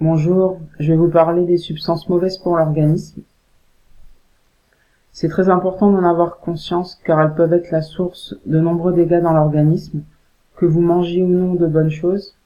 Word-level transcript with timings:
Bonjour, 0.00 0.60
je 0.80 0.90
vais 0.90 0.98
vous 0.98 1.08
parler 1.08 1.44
des 1.44 1.56
substances 1.56 2.08
mauvaises 2.08 2.38
pour 2.38 2.56
l'organisme. 2.56 3.22
C'est 5.12 5.28
très 5.28 5.48
important 5.48 5.92
d'en 5.92 6.02
avoir 6.02 6.38
conscience 6.38 7.00
car 7.04 7.20
elles 7.20 7.36
peuvent 7.36 7.52
être 7.52 7.70
la 7.70 7.80
source 7.80 8.34
de 8.44 8.58
nombreux 8.58 8.92
dégâts 8.92 9.22
dans 9.22 9.32
l'organisme, 9.32 10.02
que 10.56 10.66
vous 10.66 10.80
mangiez 10.80 11.22
ou 11.22 11.28
non 11.28 11.54
de 11.54 11.68
bonnes 11.68 11.92
choses. 11.92 12.36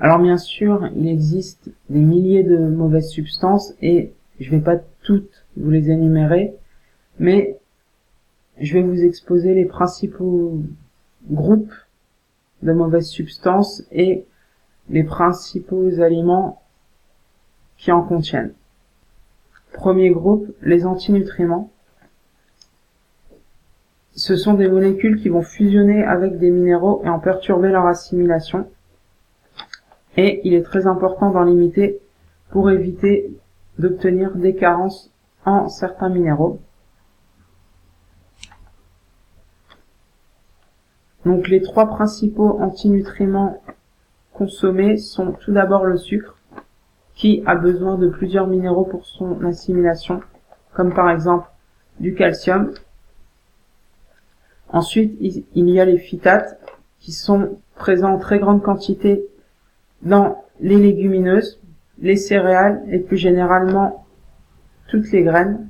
Alors 0.00 0.18
bien 0.18 0.36
sûr, 0.36 0.88
il 0.96 1.06
existe 1.06 1.70
des 1.88 2.00
milliers 2.00 2.42
de 2.42 2.58
mauvaises 2.58 3.10
substances 3.10 3.72
et 3.82 4.12
je 4.40 4.50
vais 4.50 4.60
pas 4.60 4.78
toutes 5.02 5.46
vous 5.56 5.70
les 5.70 5.92
énumérer, 5.92 6.56
mais 7.20 7.56
je 8.60 8.74
vais 8.74 8.82
vous 8.82 9.00
exposer 9.00 9.54
les 9.54 9.64
principaux 9.64 10.58
groupes 11.30 11.72
de 12.62 12.72
mauvaises 12.72 13.08
substances 13.08 13.82
et 13.92 14.24
les 14.88 15.04
principaux 15.04 16.00
aliments 16.00 16.62
qui 17.76 17.92
en 17.92 18.02
contiennent. 18.02 18.52
Premier 19.72 20.10
groupe, 20.10 20.48
les 20.62 20.86
antinutriments. 20.86 21.70
Ce 24.14 24.34
sont 24.34 24.54
des 24.54 24.68
molécules 24.68 25.20
qui 25.20 25.28
vont 25.28 25.42
fusionner 25.42 26.02
avec 26.02 26.38
des 26.38 26.50
minéraux 26.50 27.02
et 27.04 27.08
en 27.08 27.20
perturber 27.20 27.68
leur 27.68 27.86
assimilation. 27.86 28.68
Et 30.16 30.40
il 30.42 30.54
est 30.54 30.62
très 30.62 30.86
important 30.86 31.30
d'en 31.30 31.44
limiter 31.44 32.00
pour 32.50 32.70
éviter 32.70 33.30
d'obtenir 33.78 34.34
des 34.34 34.56
carences 34.56 35.12
en 35.44 35.68
certains 35.68 36.08
minéraux. 36.08 36.60
Donc 41.28 41.48
les 41.48 41.60
trois 41.60 41.90
principaux 41.90 42.58
antinutriments 42.58 43.62
consommés 44.32 44.96
sont 44.96 45.32
tout 45.32 45.52
d'abord 45.52 45.84
le 45.84 45.98
sucre, 45.98 46.38
qui 47.14 47.42
a 47.44 47.54
besoin 47.54 47.98
de 47.98 48.08
plusieurs 48.08 48.46
minéraux 48.46 48.86
pour 48.86 49.04
son 49.04 49.44
assimilation, 49.44 50.22
comme 50.72 50.94
par 50.94 51.10
exemple 51.10 51.46
du 52.00 52.14
calcium. 52.14 52.72
Ensuite, 54.70 55.18
il 55.20 55.68
y 55.68 55.78
a 55.78 55.84
les 55.84 55.98
phytates, 55.98 56.58
qui 56.98 57.12
sont 57.12 57.58
présents 57.74 58.14
en 58.14 58.18
très 58.18 58.38
grande 58.38 58.62
quantité 58.62 59.26
dans 60.00 60.42
les 60.60 60.78
légumineuses, 60.78 61.60
les 61.98 62.16
céréales 62.16 62.82
et 62.88 63.00
plus 63.00 63.18
généralement 63.18 64.06
toutes 64.86 65.12
les 65.12 65.24
graines. 65.24 65.68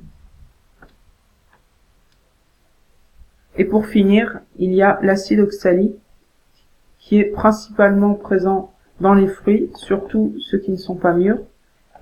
Et 3.59 3.65
pour 3.65 3.85
finir, 3.85 4.39
il 4.57 4.73
y 4.73 4.81
a 4.81 4.99
l'acide 5.01 5.41
oxalique 5.41 5.97
qui 6.97 7.19
est 7.19 7.25
principalement 7.25 8.13
présent 8.13 8.73
dans 9.01 9.13
les 9.13 9.27
fruits, 9.27 9.69
surtout 9.75 10.33
ceux 10.39 10.59
qui 10.59 10.71
ne 10.71 10.77
sont 10.77 10.95
pas 10.95 11.11
mûrs, 11.13 11.41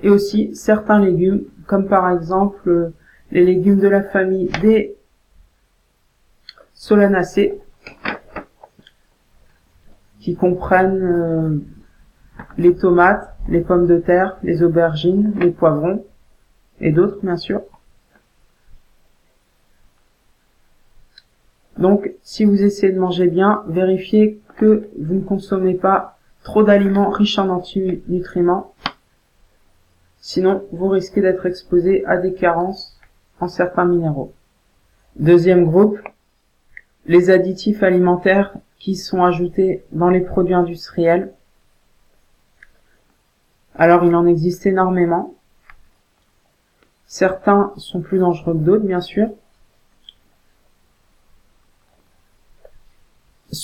et 0.03 0.09
aussi 0.09 0.55
certains 0.55 0.99
légumes, 0.99 1.45
comme 1.65 1.87
par 1.87 2.11
exemple 2.11 2.69
euh, 2.69 2.93
les 3.31 3.43
légumes 3.43 3.79
de 3.79 3.87
la 3.87 4.03
famille 4.03 4.49
des 4.61 4.95
solanacées, 6.75 7.59
qui 10.19 10.35
comprennent 10.35 11.01
euh, 11.01 11.57
les 12.59 12.75
tomates, 12.75 13.35
les 13.49 13.61
pommes 13.61 13.87
de 13.87 13.97
terre, 13.97 14.37
les 14.43 14.61
aubergines, 14.61 15.33
les 15.39 15.49
poivrons, 15.49 16.05
et 16.79 16.91
d'autres 16.91 17.17
bien 17.23 17.37
sûr. 17.37 17.61
Donc, 21.77 22.11
si 22.23 22.43
vous 22.45 22.63
essayez 22.63 22.91
de 22.91 22.99
manger 22.99 23.27
bien, 23.27 23.63
vérifiez 23.67 24.39
que 24.57 24.89
vous 24.99 25.15
ne 25.15 25.21
consommez 25.21 25.75
pas 25.75 26.17
trop 26.43 26.63
d'aliments 26.63 27.09
riches 27.09 27.37
en 27.37 27.49
antinutriments. 27.49 28.73
Sinon, 30.19 30.63
vous 30.71 30.87
risquez 30.87 31.21
d'être 31.21 31.45
exposé 31.45 32.05
à 32.05 32.17
des 32.17 32.33
carences 32.33 32.99
en 33.39 33.47
certains 33.47 33.85
minéraux. 33.85 34.33
Deuxième 35.17 35.65
groupe, 35.65 35.99
les 37.05 37.29
additifs 37.29 37.83
alimentaires 37.83 38.53
qui 38.77 38.95
sont 38.95 39.23
ajoutés 39.23 39.83
dans 39.91 40.09
les 40.09 40.21
produits 40.21 40.53
industriels. 40.53 41.33
Alors, 43.75 44.03
il 44.03 44.15
en 44.15 44.25
existe 44.25 44.65
énormément. 44.65 45.35
Certains 47.05 47.73
sont 47.77 48.01
plus 48.01 48.19
dangereux 48.19 48.53
que 48.53 48.59
d'autres, 48.59 48.85
bien 48.85 49.01
sûr. 49.01 49.29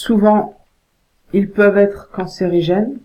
Souvent, 0.06 0.60
ils 1.32 1.50
peuvent 1.50 1.78
être 1.78 2.12
cancérigènes. 2.12 3.00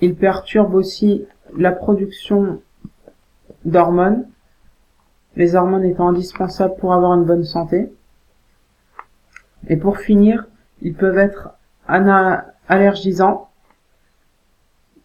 Ils 0.00 0.16
perturbent 0.16 0.74
aussi 0.74 1.24
la 1.56 1.70
production 1.70 2.60
d'hormones, 3.64 4.26
les 5.36 5.54
hormones 5.54 5.84
étant 5.84 6.08
indispensables 6.08 6.74
pour 6.80 6.92
avoir 6.92 7.14
une 7.14 7.26
bonne 7.26 7.44
santé. 7.44 7.92
Et 9.68 9.76
pour 9.76 9.98
finir, 9.98 10.48
ils 10.82 10.94
peuvent 10.94 11.18
être 11.18 11.50
allergisants 11.86 13.50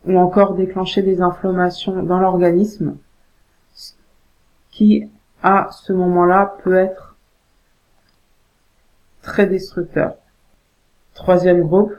ou 0.07 0.17
encore 0.17 0.55
déclencher 0.55 1.03
des 1.03 1.21
inflammations 1.21 2.01
dans 2.01 2.19
l'organisme, 2.19 2.97
qui 4.71 5.07
à 5.43 5.69
ce 5.71 5.93
moment-là 5.93 6.57
peut 6.63 6.77
être 6.77 7.14
très 9.25 9.47
destructeur. 9.47 10.15
Troisième 11.15 11.61
groupe, 11.61 11.93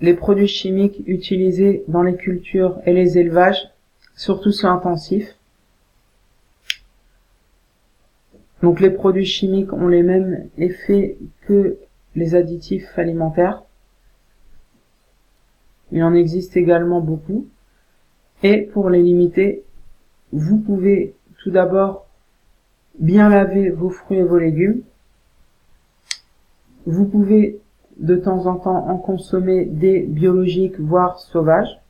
les 0.00 0.14
produits 0.14 0.48
chimiques 0.48 1.00
utilisés 1.06 1.84
dans 1.86 2.02
les 2.02 2.16
cultures 2.16 2.80
et 2.84 2.92
les 2.92 3.18
élevages, 3.18 3.70
surtout 4.16 4.50
ceux 4.50 4.66
intensifs. 4.66 5.36
Donc 8.62 8.80
les 8.80 8.90
produits 8.90 9.24
chimiques 9.24 9.72
ont 9.72 9.86
les 9.86 10.02
mêmes 10.02 10.48
effets 10.58 11.16
que 11.42 11.78
les 12.16 12.34
additifs 12.34 12.98
alimentaires. 12.98 13.62
Il 15.92 16.02
en 16.02 16.14
existe 16.14 16.56
également 16.56 17.00
beaucoup. 17.00 17.46
Et 18.42 18.62
pour 18.62 18.90
les 18.90 19.02
limiter, 19.02 19.62
vous 20.32 20.58
pouvez 20.58 21.14
tout 21.38 21.50
d'abord 21.50 22.06
bien 22.98 23.28
laver 23.28 23.70
vos 23.70 23.90
fruits 23.90 24.18
et 24.18 24.24
vos 24.24 24.38
légumes 24.38 24.82
vous 26.86 27.04
pouvez 27.04 27.60
de 27.98 28.16
temps 28.16 28.46
en 28.46 28.56
temps 28.56 28.88
en 28.88 28.96
consommer 28.98 29.64
des 29.64 30.00
biologiques, 30.00 30.78
voire 30.78 31.18
sauvages. 31.18 31.80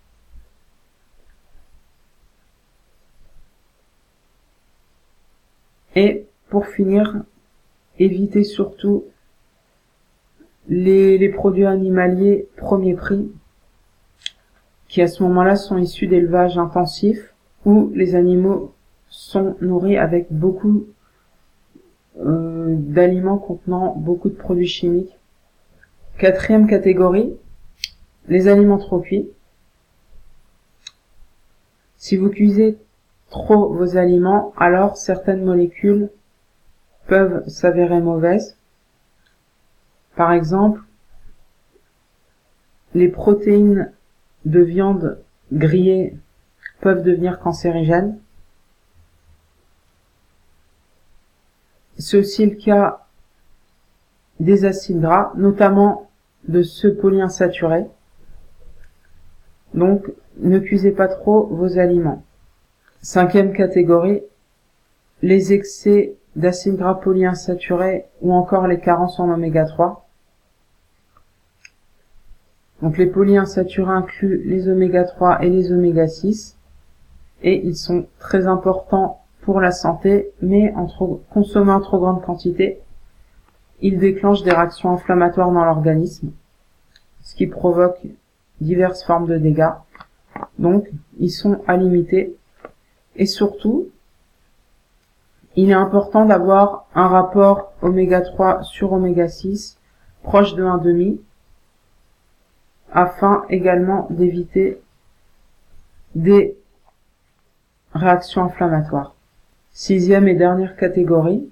Et 5.95 6.27
pour 6.51 6.67
finir, 6.67 7.23
évitez 7.99 8.45
surtout 8.45 9.05
les, 10.69 11.29
produits 11.31 11.67
animaliers 11.67 12.49
premier 12.57 12.95
prix, 12.95 13.31
qui 14.89 15.03
à 15.03 15.09
ce 15.09 15.23
moment-là 15.23 15.57
sont 15.57 15.79
issus 15.79 16.07
d'élevage 16.07 16.59
intensif, 16.59 17.35
où 17.65 17.91
les 17.95 18.15
animaux 18.15 18.73
sont 19.09 19.57
nourris 19.61 19.97
avec 19.97 20.27
beaucoup 20.31 20.87
d'aliments 22.17 23.39
contenant 23.39 23.95
beaucoup 23.97 24.29
de 24.29 24.35
produits 24.35 24.67
chimiques. 24.67 25.17
Quatrième 26.19 26.67
catégorie, 26.67 27.37
les 28.29 28.49
aliments 28.49 28.79
trop 28.79 29.01
cuits. 29.01 29.29
Si 31.97 32.17
vous 32.17 32.31
cuisez 32.31 32.79
trop 33.31 33.73
vos 33.73 33.97
aliments, 33.97 34.53
alors 34.57 34.97
certaines 34.97 35.45
molécules 35.45 36.11
peuvent 37.07 37.47
s'avérer 37.49 38.01
mauvaises. 38.01 38.57
Par 40.17 40.33
exemple, 40.33 40.81
les 42.95 43.09
protéines 43.09 43.93
de 44.47 44.61
viande 44.61 45.19
grillées 45.53 46.17
peuvent 46.81 47.03
devenir 47.03 47.41
cancérigènes. 47.41 48.19
C'est 51.99 52.19
aussi 52.19 52.47
le 52.47 52.57
cas 52.57 53.07
des 54.41 54.65
acides 54.65 55.01
gras, 55.01 55.33
notamment 55.37 56.11
de 56.49 56.63
ceux 56.63 56.95
polyinsaturés. 56.95 57.87
Donc, 59.75 60.11
ne 60.39 60.59
cuisez 60.59 60.93
pas 60.93 61.09
trop 61.09 61.47
vos 61.47 61.79
aliments. 61.79 62.23
Cinquième 63.01 63.53
catégorie, 63.53 64.23
les 65.23 65.53
excès 65.53 66.15
d'acides 66.35 66.77
gras 66.77 66.97
polyinsaturés 66.97 68.05
ou 68.21 68.33
encore 68.33 68.67
les 68.67 68.79
carences 68.79 69.19
en 69.19 69.31
oméga 69.31 69.65
3. 69.65 70.07
Donc 72.83 72.99
les 72.99 73.07
polyinsaturés 73.07 73.93
incluent 73.93 74.43
les 74.45 74.69
oméga 74.69 75.05
3 75.05 75.43
et 75.43 75.49
les 75.49 75.73
oméga 75.73 76.07
6 76.09 76.57
et 77.43 77.67
ils 77.67 77.77
sont 77.77 78.07
très 78.19 78.47
importants 78.47 79.23
pour 79.47 79.61
la 79.61 79.71
santé, 79.71 80.33
mais 80.43 80.75
en 80.75 80.87
trop, 80.87 81.23
consommé 81.31 81.71
en 81.71 81.81
trop 81.81 82.01
grande 82.01 82.21
quantité, 82.21 82.81
il 83.81 83.99
déclenche 83.99 84.43
des 84.43 84.51
réactions 84.51 84.91
inflammatoires 84.91 85.53
dans 85.53 85.65
l'organisme. 85.65 86.33
ce 87.23 87.35
qui 87.35 87.47
provoque 87.47 88.01
diverses 88.61 89.05
formes 89.05 89.27
de 89.27 89.39
dégâts. 89.39 89.75
Donc, 90.59 90.89
ils 91.19 91.31
sont 91.31 91.61
à 91.67 91.77
limiter. 91.77 92.37
Et 93.17 93.27
surtout, 93.27 93.89
il 95.57 95.71
est 95.71 95.75
important 95.75 96.25
d'avoir 96.25 96.87
un 96.95 97.09
rapport 97.09 97.73
oméga 97.83 98.21
3 98.21 98.63
sur 98.63 98.93
oméga 98.93 99.29
6 99.29 99.79
proche 100.23 100.55
de 100.55 100.63
1,5 100.63 101.19
afin 102.93 103.45
également 103.49 104.07
d'éviter 104.11 104.81
des 106.15 106.57
réactions 107.93 108.45
inflammatoires. 108.45 109.16
Sixième 109.79 110.27
et 110.27 110.35
dernière 110.35 110.75
catégorie, 110.75 111.51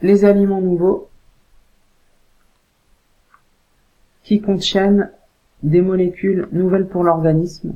les 0.00 0.24
aliments 0.24 0.62
nouveaux 0.62 1.10
qui 4.22 4.40
contiennent 4.40 5.10
des 5.62 5.82
molécules 5.82 6.48
nouvelles 6.50 6.88
pour 6.88 7.04
l'organisme. 7.04 7.74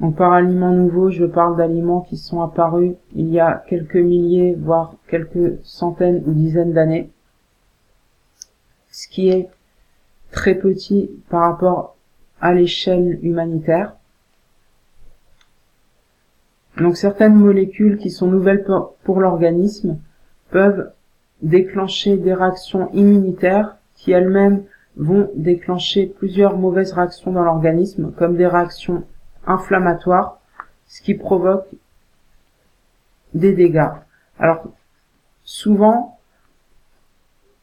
Donc 0.00 0.16
par 0.16 0.32
aliments 0.32 0.72
nouveaux, 0.72 1.10
je 1.10 1.26
parle 1.26 1.58
d'aliments 1.58 2.00
qui 2.00 2.16
sont 2.16 2.40
apparus 2.40 2.94
il 3.14 3.28
y 3.28 3.38
a 3.38 3.62
quelques 3.68 3.96
milliers, 3.96 4.54
voire 4.54 4.94
quelques 5.08 5.62
centaines 5.62 6.22
ou 6.26 6.32
dizaines 6.32 6.72
d'années, 6.72 7.10
ce 8.90 9.08
qui 9.08 9.28
est 9.28 9.50
très 10.30 10.54
petit 10.54 11.10
par 11.28 11.42
rapport 11.42 11.96
à 12.40 12.54
l'échelle 12.54 13.18
humanitaire. 13.22 13.95
Donc 16.76 16.96
certaines 16.96 17.34
molécules 17.34 17.96
qui 17.96 18.10
sont 18.10 18.26
nouvelles 18.26 18.64
pour, 19.04 19.20
l'organisme 19.20 19.98
peuvent 20.50 20.92
déclencher 21.42 22.16
des 22.16 22.34
réactions 22.34 22.90
immunitaires 22.92 23.76
qui 23.94 24.12
elles-mêmes 24.12 24.64
vont 24.96 25.30
déclencher 25.34 26.06
plusieurs 26.06 26.56
mauvaises 26.56 26.92
réactions 26.92 27.32
dans 27.32 27.44
l'organisme, 27.44 28.12
comme 28.12 28.36
des 28.36 28.46
réactions 28.46 29.04
inflammatoires, 29.46 30.40
ce 30.86 31.02
qui 31.02 31.14
provoque 31.14 31.66
des 33.34 33.52
dégâts. 33.52 33.90
Alors, 34.38 34.64
souvent, 35.44 36.18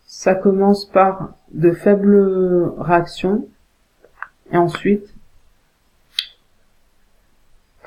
ça 0.06 0.36
commence 0.36 0.86
par 0.86 1.34
de 1.52 1.72
faibles 1.72 2.74
réactions, 2.78 3.48
et 4.52 4.58
ensuite, 4.58 5.13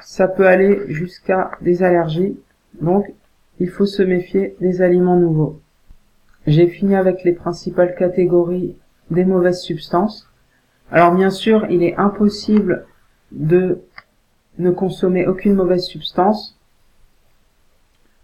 ça 0.07 0.29
peut 0.29 0.47
aller 0.47 0.83
jusqu'à 0.87 1.51
des 1.61 1.83
allergies. 1.83 2.39
Donc, 2.81 3.13
il 3.59 3.69
faut 3.69 3.87
se 3.87 4.05
méfier 4.05 4.55
des 4.61 4.81
aliments 4.81 5.17
nouveaux. 5.17 5.61
J'ai 6.47 6.69
fini 6.69 6.95
avec 6.95 7.25
les 7.25 7.33
principales 7.33 7.97
catégories 7.97 8.77
des 9.11 9.25
mauvaises 9.25 9.63
substances. 9.63 10.31
Alors 10.93 11.13
bien 11.13 11.31
sûr, 11.31 11.67
il 11.71 11.83
est 11.83 11.97
impossible 11.97 12.87
de 13.33 13.81
ne 14.59 14.71
consommer 14.71 15.27
aucune 15.27 15.55
mauvaise 15.55 15.83
substance. 15.83 16.57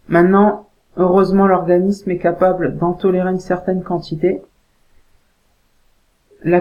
Maintenant, 0.06 0.69
heureusement, 0.96 1.49
l'organisme 1.49 2.12
est 2.12 2.19
capable 2.19 2.79
d'en 2.79 2.93
tolérer 2.93 3.31
une 3.31 3.40
certaine 3.40 3.82
quantité. 3.82 4.40
La, 6.44 6.61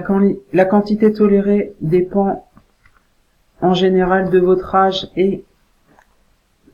quantité 0.66 1.14
tolérée 1.14 1.76
dépend 1.80 2.48
en 3.62 3.74
général 3.74 4.30
de 4.30 4.40
votre 4.40 4.74
âge 4.76 5.10
et 5.16 5.44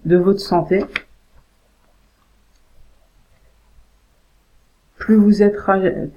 de 0.06 0.18
votre 0.18 0.40
santé. 0.40 0.86
Plus 4.98 5.16
vous 5.16 5.44
êtes 5.44 5.58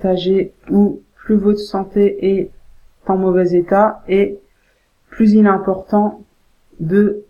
âgé 0.04 0.52
ou 0.70 1.02
plus 1.14 1.36
votre 1.36 1.60
santé 1.60 2.38
est 2.38 2.50
en 3.06 3.16
mauvais 3.16 3.52
état 3.52 4.02
et 4.08 4.38
plus 5.08 5.32
il 5.32 5.46
est 5.46 5.48
important 5.48 6.22
de 6.78 7.24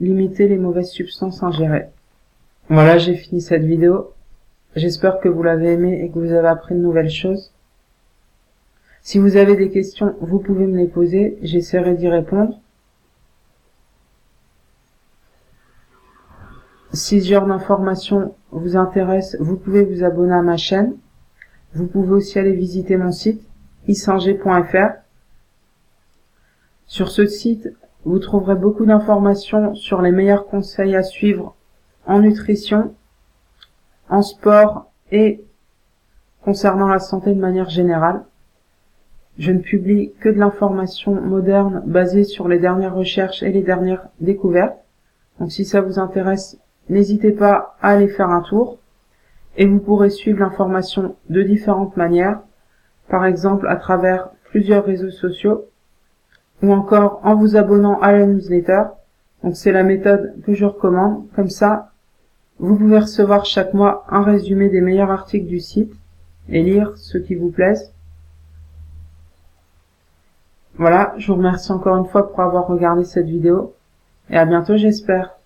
limiter 0.00 0.48
les 0.48 0.56
mauvaises 0.56 0.90
substances 0.90 1.42
ingérées. 1.42 1.86
Voilà, 2.68 2.98
j'ai 2.98 3.14
fini 3.14 3.40
cette 3.40 3.64
vidéo. 3.64 4.12
J'espère 4.76 5.20
que 5.20 5.28
vous 5.28 5.42
l'avez 5.42 5.72
aimé 5.72 6.02
et 6.02 6.10
que 6.10 6.18
vous 6.18 6.32
avez 6.32 6.48
appris 6.48 6.74
de 6.74 6.80
nouvelles 6.80 7.10
choses. 7.10 7.52
Si 9.02 9.18
vous 9.18 9.36
avez 9.36 9.56
des 9.56 9.70
questions, 9.70 10.14
vous 10.20 10.38
pouvez 10.38 10.66
me 10.66 10.76
les 10.76 10.86
poser, 10.86 11.38
j'essaierai 11.42 11.94
d'y 11.94 12.08
répondre. 12.08 12.60
Si 16.92 17.20
ce 17.20 17.28
genre 17.28 17.46
d'informations 17.46 18.34
vous 18.50 18.76
intéresse, 18.76 19.36
vous 19.40 19.56
pouvez 19.56 19.84
vous 19.84 20.04
abonner 20.04 20.34
à 20.34 20.42
ma 20.42 20.56
chaîne. 20.56 20.96
Vous 21.74 21.86
pouvez 21.86 22.12
aussi 22.12 22.38
aller 22.38 22.54
visiter 22.54 22.96
mon 22.96 23.12
site 23.12 23.42
isanger.fr. 23.88 24.98
Sur 26.86 27.10
ce 27.10 27.26
site, 27.26 27.68
vous 28.04 28.18
trouverez 28.18 28.54
beaucoup 28.54 28.86
d'informations 28.86 29.74
sur 29.74 30.00
les 30.00 30.12
meilleurs 30.12 30.46
conseils 30.46 30.96
à 30.96 31.02
suivre 31.02 31.54
en 32.06 32.20
nutrition, 32.20 32.94
en 34.08 34.22
sport 34.22 34.90
et 35.12 35.44
concernant 36.42 36.88
la 36.88 37.00
santé 37.00 37.34
de 37.34 37.40
manière 37.40 37.68
générale. 37.68 38.24
Je 39.38 39.52
ne 39.52 39.58
publie 39.58 40.12
que 40.20 40.30
de 40.30 40.38
l'information 40.38 41.20
moderne 41.20 41.82
basée 41.84 42.24
sur 42.24 42.48
les 42.48 42.58
dernières 42.58 42.94
recherches 42.94 43.42
et 43.42 43.52
les 43.52 43.62
dernières 43.62 44.08
découvertes. 44.20 44.78
Donc 45.38 45.52
si 45.52 45.66
ça 45.66 45.82
vous 45.82 45.98
intéresse, 45.98 46.58
n'hésitez 46.88 47.32
pas 47.32 47.76
à 47.80 47.90
aller 47.90 48.08
faire 48.08 48.30
un 48.30 48.42
tour 48.42 48.78
et 49.56 49.66
vous 49.66 49.78
pourrez 49.78 50.10
suivre 50.10 50.40
l'information 50.40 51.16
de 51.28 51.42
différentes 51.42 51.96
manières, 51.96 52.40
par 53.08 53.24
exemple 53.24 53.66
à 53.68 53.76
travers 53.76 54.30
plusieurs 54.44 54.84
réseaux 54.84 55.10
sociaux 55.10 55.66
ou 56.62 56.72
encore 56.72 57.20
en 57.24 57.34
vous 57.34 57.56
abonnant 57.56 58.00
à 58.00 58.12
la 58.12 58.26
newsletter. 58.26 58.84
Donc 59.42 59.56
c'est 59.56 59.72
la 59.72 59.82
méthode 59.82 60.34
que 60.44 60.54
je 60.54 60.64
recommande. 60.64 61.24
Comme 61.34 61.50
ça, 61.50 61.90
vous 62.58 62.76
pouvez 62.76 62.98
recevoir 62.98 63.44
chaque 63.44 63.74
mois 63.74 64.04
un 64.08 64.22
résumé 64.22 64.68
des 64.68 64.80
meilleurs 64.80 65.10
articles 65.10 65.46
du 65.46 65.60
site 65.60 65.92
et 66.48 66.62
lire 66.62 66.96
ceux 66.96 67.20
qui 67.20 67.34
vous 67.34 67.50
plaisent. 67.50 67.92
Voilà, 70.74 71.14
je 71.18 71.26
vous 71.28 71.38
remercie 71.38 71.72
encore 71.72 71.96
une 71.96 72.06
fois 72.06 72.30
pour 72.30 72.40
avoir 72.40 72.66
regardé 72.68 73.04
cette 73.04 73.26
vidéo 73.26 73.74
et 74.30 74.36
à 74.36 74.44
bientôt 74.44 74.76
j'espère. 74.76 75.37